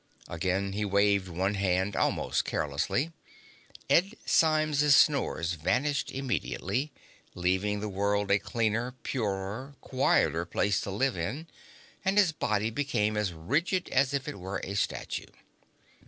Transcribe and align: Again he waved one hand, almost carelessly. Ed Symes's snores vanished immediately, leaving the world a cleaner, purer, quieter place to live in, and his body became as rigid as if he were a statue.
Again 0.27 0.73
he 0.73 0.83
waved 0.83 1.27
one 1.27 1.53
hand, 1.53 1.95
almost 1.95 2.43
carelessly. 2.43 3.11
Ed 3.87 4.15
Symes's 4.25 4.95
snores 4.95 5.53
vanished 5.53 6.09
immediately, 6.11 6.91
leaving 7.35 7.81
the 7.81 7.87
world 7.87 8.31
a 8.31 8.39
cleaner, 8.39 8.93
purer, 9.03 9.75
quieter 9.79 10.43
place 10.45 10.81
to 10.81 10.89
live 10.89 11.15
in, 11.15 11.45
and 12.03 12.17
his 12.17 12.31
body 12.31 12.71
became 12.71 13.15
as 13.15 13.31
rigid 13.31 13.89
as 13.89 14.11
if 14.11 14.25
he 14.25 14.33
were 14.33 14.59
a 14.63 14.73
statue. 14.73 15.27